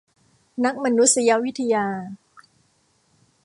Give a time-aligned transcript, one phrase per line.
[0.63, 1.85] นักมานุษยวิทยา